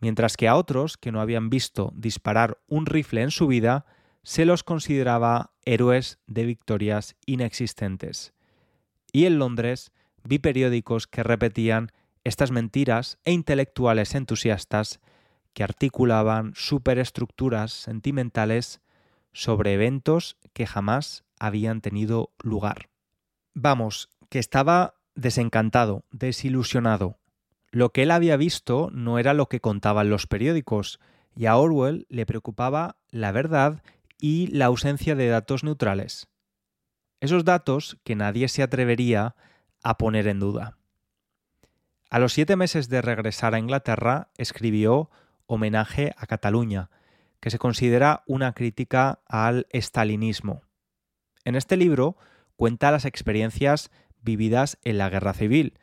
mientras 0.00 0.36
que 0.36 0.48
a 0.48 0.56
otros 0.56 0.96
que 0.96 1.12
no 1.12 1.20
habían 1.20 1.50
visto 1.50 1.92
disparar 1.94 2.58
un 2.66 2.86
rifle 2.86 3.22
en 3.22 3.30
su 3.30 3.46
vida 3.46 3.86
se 4.22 4.44
los 4.44 4.62
consideraba 4.62 5.52
héroes 5.64 6.18
de 6.26 6.44
victorias 6.44 7.16
inexistentes. 7.26 8.32
Y 9.12 9.26
en 9.26 9.38
Londres 9.38 9.92
vi 10.24 10.38
periódicos 10.38 11.06
que 11.06 11.22
repetían 11.22 11.90
estas 12.24 12.50
mentiras 12.50 13.18
e 13.24 13.32
intelectuales 13.32 14.14
entusiastas 14.14 15.00
que 15.52 15.64
articulaban 15.64 16.52
superestructuras 16.54 17.72
sentimentales 17.72 18.80
sobre 19.32 19.74
eventos 19.74 20.36
que 20.52 20.66
jamás 20.66 21.24
habían 21.38 21.80
tenido 21.80 22.32
lugar. 22.42 22.90
Vamos, 23.54 24.08
que 24.28 24.38
estaba 24.38 24.94
desencantado, 25.14 26.04
desilusionado. 26.10 27.18
Lo 27.70 27.90
que 27.90 28.02
él 28.02 28.10
había 28.10 28.36
visto 28.36 28.90
no 28.92 29.18
era 29.18 29.34
lo 29.34 29.48
que 29.48 29.60
contaban 29.60 30.10
los 30.10 30.26
periódicos, 30.26 31.00
y 31.34 31.46
a 31.46 31.56
Orwell 31.56 32.06
le 32.10 32.26
preocupaba 32.26 32.96
la 33.10 33.32
verdad 33.32 33.82
y 34.18 34.48
la 34.48 34.66
ausencia 34.66 35.14
de 35.14 35.28
datos 35.28 35.64
neutrales. 35.64 36.28
Esos 37.20 37.44
datos 37.44 37.98
que 38.04 38.14
nadie 38.14 38.48
se 38.48 38.62
atrevería 38.62 39.34
a 39.82 39.96
poner 39.96 40.26
en 40.28 40.40
duda. 40.40 40.76
A 42.10 42.18
los 42.18 42.34
siete 42.34 42.56
meses 42.56 42.88
de 42.88 43.00
regresar 43.00 43.54
a 43.54 43.58
Inglaterra, 43.58 44.28
escribió 44.36 45.10
Homenaje 45.46 46.14
a 46.18 46.26
Cataluña, 46.26 46.90
que 47.40 47.50
se 47.50 47.58
considera 47.58 48.22
una 48.26 48.52
crítica 48.52 49.20
al 49.26 49.66
estalinismo. 49.70 50.62
En 51.44 51.56
este 51.56 51.76
libro 51.76 52.16
cuenta 52.56 52.90
las 52.90 53.04
experiencias 53.04 53.90
vividas 54.22 54.78
en 54.84 54.98
la 54.98 55.08
guerra 55.08 55.34
civil. 55.34 55.78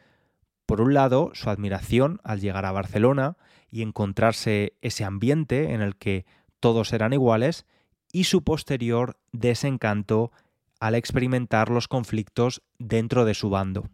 Por 0.65 0.81
un 0.81 0.93
lado, 0.93 1.31
su 1.33 1.49
admiración 1.49 2.19
al 2.23 2.39
llegar 2.39 2.65
a 2.65 2.71
Barcelona 2.71 3.37
y 3.71 3.81
encontrarse 3.81 4.73
ese 4.81 5.03
ambiente 5.03 5.73
en 5.73 5.81
el 5.81 5.95
que 5.95 6.25
todos 6.59 6.93
eran 6.93 7.13
iguales, 7.13 7.65
y 8.11 8.23
su 8.25 8.43
posterior 8.43 9.17
desencanto 9.31 10.31
al 10.79 10.95
experimentar 10.95 11.69
los 11.69 11.87
conflictos 11.87 12.63
dentro 12.79 13.25
de 13.25 13.33
su 13.33 13.49
bando. 13.49 13.89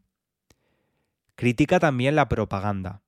Critica 1.36 1.80
también 1.80 2.16
la 2.16 2.30
propaganda, 2.30 3.02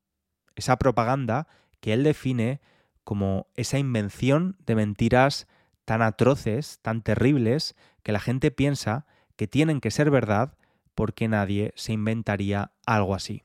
esa 0.55 0.77
propaganda 0.77 1.47
que 1.79 1.93
él 1.93 2.03
define 2.03 2.59
como 3.03 3.47
esa 3.55 3.79
invención 3.79 4.57
de 4.65 4.75
mentiras 4.75 5.47
tan 5.85 6.01
atroces, 6.01 6.79
tan 6.81 7.01
terribles, 7.01 7.75
que 8.03 8.11
la 8.11 8.19
gente 8.19 8.51
piensa 8.51 9.05
que 9.37 9.47
tienen 9.47 9.79
que 9.79 9.91
ser 9.91 10.11
verdad 10.11 10.57
porque 10.97 11.27
nadie 11.27 11.73
se 11.75 11.93
inventaría 11.93 12.71
algo 12.87 13.13
así. 13.13 13.43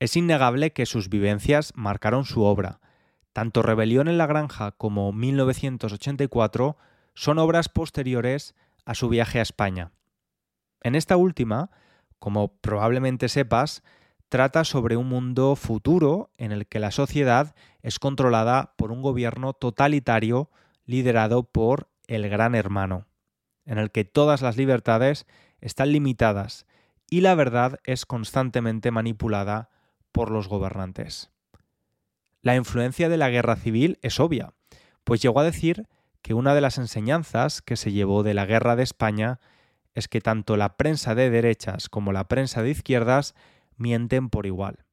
Es 0.00 0.16
innegable 0.16 0.72
que 0.72 0.86
sus 0.86 1.10
vivencias 1.10 1.74
marcaron 1.76 2.24
su 2.24 2.42
obra. 2.42 2.80
Tanto 3.34 3.60
Rebelión 3.60 4.08
en 4.08 4.16
la 4.16 4.26
Granja 4.26 4.72
como 4.72 5.12
1984 5.12 6.78
son 7.14 7.38
obras 7.38 7.68
posteriores 7.68 8.54
a 8.86 8.94
su 8.94 9.10
viaje 9.10 9.40
a 9.40 9.42
España. 9.42 9.92
En 10.82 10.94
esta 10.94 11.18
última, 11.18 11.70
como 12.18 12.56
probablemente 12.62 13.28
sepas, 13.28 13.82
trata 14.30 14.64
sobre 14.64 14.96
un 14.96 15.10
mundo 15.10 15.54
futuro 15.54 16.30
en 16.38 16.50
el 16.50 16.66
que 16.66 16.80
la 16.80 16.92
sociedad 16.92 17.54
es 17.82 17.98
controlada 17.98 18.72
por 18.78 18.90
un 18.90 19.02
gobierno 19.02 19.52
totalitario 19.52 20.50
liderado 20.86 21.42
por 21.42 21.90
el 22.06 22.26
Gran 22.30 22.54
Hermano, 22.54 23.06
en 23.66 23.76
el 23.76 23.90
que 23.90 24.06
todas 24.06 24.40
las 24.40 24.56
libertades 24.56 25.26
están 25.60 25.92
limitadas 25.92 26.64
y 27.08 27.20
la 27.20 27.34
verdad 27.34 27.78
es 27.84 28.06
constantemente 28.06 28.90
manipulada 28.90 29.70
por 30.12 30.30
los 30.30 30.48
gobernantes. 30.48 31.30
La 32.42 32.56
influencia 32.56 33.08
de 33.08 33.16
la 33.16 33.28
guerra 33.28 33.56
civil 33.56 33.98
es 34.02 34.20
obvia, 34.20 34.54
pues 35.04 35.20
llegó 35.22 35.40
a 35.40 35.44
decir 35.44 35.88
que 36.22 36.34
una 36.34 36.54
de 36.54 36.60
las 36.60 36.78
enseñanzas 36.78 37.62
que 37.62 37.76
se 37.76 37.92
llevó 37.92 38.22
de 38.22 38.34
la 38.34 38.46
guerra 38.46 38.76
de 38.76 38.82
España 38.82 39.40
es 39.94 40.08
que 40.08 40.20
tanto 40.20 40.56
la 40.56 40.76
prensa 40.76 41.14
de 41.14 41.30
derechas 41.30 41.88
como 41.88 42.12
la 42.12 42.28
prensa 42.28 42.62
de 42.62 42.70
izquierdas 42.70 43.34
mienten 43.76 44.28
por 44.28 44.46
igual. 44.46 44.84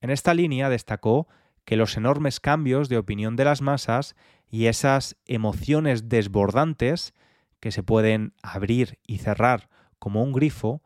En 0.00 0.10
esta 0.10 0.34
línea 0.34 0.68
destacó 0.68 1.28
que 1.64 1.76
los 1.76 1.96
enormes 1.96 2.40
cambios 2.40 2.88
de 2.88 2.98
opinión 2.98 3.36
de 3.36 3.44
las 3.44 3.60
masas 3.60 4.14
y 4.48 4.66
esas 4.66 5.16
emociones 5.26 6.08
desbordantes 6.08 7.12
que 7.60 7.72
se 7.72 7.82
pueden 7.82 8.34
abrir 8.42 8.98
y 9.06 9.18
cerrar 9.18 9.68
como 9.98 10.22
un 10.22 10.32
grifo 10.32 10.82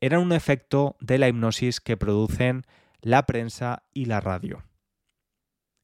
eran 0.00 0.20
un 0.20 0.32
efecto 0.32 0.96
de 1.00 1.18
la 1.18 1.28
hipnosis 1.28 1.80
que 1.80 1.96
producen 1.96 2.64
la 3.00 3.24
prensa 3.24 3.84
y 3.92 4.06
la 4.06 4.20
radio. 4.20 4.62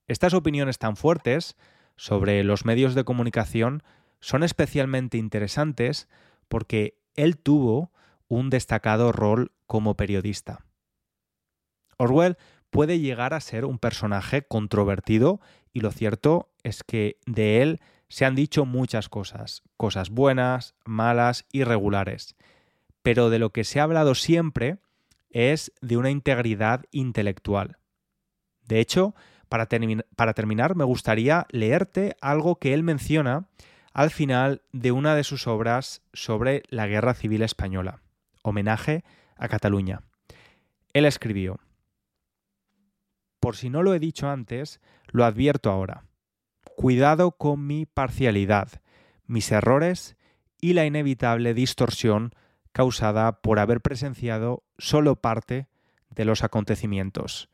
Estas 0.08 0.34
opiniones 0.34 0.78
tan 0.78 0.96
fuertes 0.96 1.56
sobre 1.96 2.42
los 2.44 2.64
medios 2.64 2.94
de 2.94 3.04
comunicación 3.04 3.82
son 4.20 4.42
especialmente 4.42 5.18
interesantes 5.18 6.08
porque 6.48 6.98
él 7.14 7.38
tuvo 7.38 7.92
un 8.28 8.50
destacado 8.50 9.12
rol 9.12 9.52
como 9.66 9.96
periodista. 9.96 10.64
Orwell 11.96 12.36
puede 12.70 12.98
llegar 12.98 13.34
a 13.34 13.40
ser 13.40 13.64
un 13.64 13.78
personaje 13.78 14.42
controvertido 14.42 15.40
y 15.72 15.80
lo 15.80 15.90
cierto 15.90 16.50
es 16.62 16.82
que 16.82 17.18
de 17.26 17.62
él 17.62 17.80
se 18.08 18.24
han 18.24 18.34
dicho 18.34 18.64
muchas 18.64 19.08
cosas, 19.08 19.62
cosas 19.76 20.10
buenas, 20.10 20.74
malas, 20.84 21.46
irregulares, 21.52 22.36
pero 23.02 23.30
de 23.30 23.38
lo 23.38 23.50
que 23.50 23.64
se 23.64 23.80
ha 23.80 23.84
hablado 23.84 24.14
siempre 24.14 24.78
es 25.30 25.72
de 25.80 25.96
una 25.96 26.10
integridad 26.10 26.84
intelectual. 26.90 27.78
De 28.66 28.80
hecho, 28.80 29.14
para, 29.48 29.68
para, 30.16 30.34
terminar, 30.34 30.76
me 30.76 30.84
gustaría 30.84 31.46
leerte 31.50 32.16
algo 32.20 32.56
que 32.56 32.74
él 32.74 32.82
menciona 32.82 33.48
al 33.92 34.10
final 34.10 34.62
de 34.72 34.92
una 34.92 35.14
de 35.14 35.24
sus 35.24 35.46
obras 35.46 36.02
sobre 36.12 36.62
la 36.68 36.86
Guerra 36.86 37.14
Civil 37.14 37.42
Española, 37.42 38.00
homenaje 38.42 39.04
a 39.36 39.48
Cataluña. 39.48 40.02
Él 40.92 41.04
escribió, 41.04 41.58
Por 43.40 43.56
si 43.56 43.68
no 43.68 43.82
lo 43.82 43.94
he 43.94 43.98
dicho 43.98 44.28
antes, 44.28 44.80
lo 45.08 45.24
advierto 45.24 45.70
ahora. 45.70 46.04
Cuidado 46.76 47.32
con 47.32 47.66
mi 47.66 47.86
parcialidad, 47.86 48.68
mis 49.26 49.50
errores 49.52 50.16
y 50.60 50.72
la 50.72 50.86
inevitable 50.86 51.52
distorsión 51.52 52.34
causada 52.72 53.40
por 53.40 53.58
haber 53.58 53.80
presenciado 53.80 54.62
solo 54.78 55.16
parte 55.16 55.68
de 56.10 56.24
los 56.24 56.44
acontecimientos. 56.44 57.48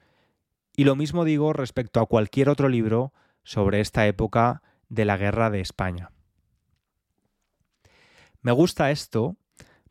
Y 0.76 0.85
lo 0.85 0.96
mismo 0.96 1.24
digo 1.24 1.52
respecto 1.52 2.00
a 2.00 2.07
cualquier 2.07 2.48
otro 2.48 2.68
libro 2.68 3.12
sobre 3.42 3.81
esta 3.81 4.07
época 4.07 4.62
de 4.88 5.04
la 5.04 5.16
Guerra 5.16 5.50
de 5.50 5.61
España. 5.61 6.12
Me 8.42 8.52
gusta 8.52 8.90
esto 8.90 9.37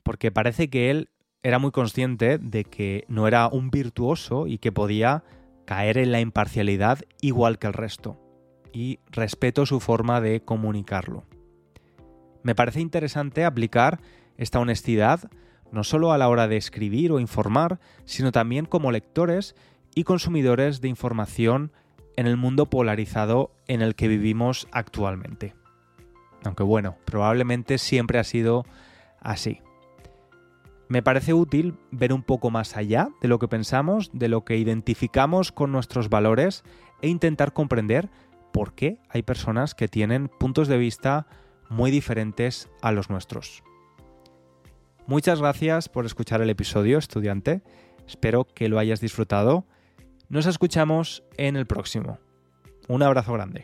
porque 0.03 0.31
parece 0.31 0.69
que 0.69 0.89
él 0.89 1.09
era 1.43 1.59
muy 1.59 1.71
consciente 1.71 2.37
de 2.37 2.63
que 2.63 3.03
no 3.07 3.27
era 3.27 3.47
un 3.47 3.69
virtuoso 3.69 4.47
y 4.47 4.57
que 4.57 4.71
podía 4.71 5.23
caer 5.65 5.97
en 5.97 6.11
la 6.11 6.21
imparcialidad 6.21 6.99
igual 7.21 7.59
que 7.59 7.67
el 7.67 7.73
resto. 7.73 8.19
Y 8.73 8.99
respeto 9.07 9.65
su 9.65 9.79
forma 9.79 10.21
de 10.21 10.41
comunicarlo. 10.41 11.25
Me 12.43 12.55
parece 12.55 12.79
interesante 12.79 13.43
aplicar 13.43 13.99
esta 14.38 14.60
honestidad 14.60 15.30
no 15.71 15.84
solo 15.84 16.12
a 16.12 16.17
la 16.17 16.30
hora 16.30 16.47
de 16.47 16.58
escribir 16.58 17.12
o 17.12 17.19
informar, 17.19 17.80
sino 18.06 18.32
también 18.32 18.65
como 18.65 18.91
lectores 18.91 19.56
y 19.95 20.04
consumidores 20.04 20.82
de 20.82 20.88
información 20.88 21.71
en 22.15 22.28
el 22.28 22.38
mundo 22.38 22.69
polarizado 22.69 23.52
en 23.67 23.82
el 23.82 23.95
que 23.95 24.08
vivimos 24.08 24.67
actualmente. 24.71 25.56
Aunque 26.43 26.63
bueno, 26.63 26.97
probablemente 27.06 27.78
siempre 27.78 28.19
ha 28.19 28.23
sido 28.23 28.65
así. 29.19 29.62
Me 30.89 31.04
parece 31.04 31.34
útil 31.34 31.78
ver 31.91 32.13
un 32.13 32.23
poco 32.23 32.50
más 32.50 32.78
allá 32.78 33.10
de 33.21 33.28
lo 33.28 33.39
que 33.39 33.50
pensamos, 33.50 34.10
de 34.13 34.30
lo 34.30 34.45
que 34.45 34.56
identificamos 34.56 35.52
con 35.52 35.71
nuestros 35.71 36.10
valores 36.10 36.63
e 37.02 37.10
intentar 37.10 37.52
comprender 37.52 38.10
por 38.54 38.73
qué 38.73 39.00
hay 39.10 39.21
personas 39.21 39.76
que 39.76 39.89
tienen 39.89 40.30
puntos 40.30 40.69
de 40.69 40.78
vista 40.78 41.28
muy 41.69 41.91
diferentes 41.91 42.69
a 42.82 42.93
los 42.93 43.10
nuestros. 43.10 43.63
Muchas 45.08 45.39
gracias 45.39 45.88
por 45.88 46.06
escuchar 46.06 46.41
el 46.41 46.50
episodio, 46.50 46.98
estudiante. 46.98 47.62
Espero 48.06 48.43
que 48.43 48.67
lo 48.67 48.78
hayas 48.78 49.00
disfrutado. 49.00 49.63
Nos 50.28 50.46
escuchamos 50.48 51.24
en 51.38 51.56
el 51.56 51.65
próximo. 51.65 52.20
Un 52.89 53.04
abrazo 53.04 53.32
grande. 53.32 53.63